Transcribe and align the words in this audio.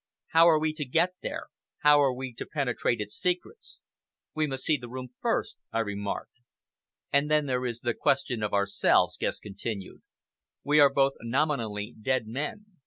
How 0.29 0.49
are 0.49 0.57
we 0.57 0.73
to 0.73 0.83
get 0.85 1.13
there? 1.21 1.49
How 1.83 2.01
are 2.01 2.11
we 2.11 2.33
to 2.33 2.47
penetrate 2.47 2.99
its 2.99 3.15
secrets?" 3.15 3.81
"We 4.33 4.47
must 4.47 4.63
see 4.63 4.77
the 4.77 4.89
room 4.89 5.09
first," 5.21 5.57
I 5.71 5.77
remarked. 5.81 6.37
"And 7.13 7.29
then 7.29 7.45
there 7.45 7.67
is 7.67 7.81
the 7.81 7.93
question 7.93 8.41
of 8.41 8.51
ourselves," 8.51 9.15
Guest 9.15 9.43
continued. 9.43 10.01
"We 10.63 10.79
are 10.79 10.91
both 10.91 11.13
nominally 11.21 11.93
dead 12.01 12.25
men. 12.25 12.65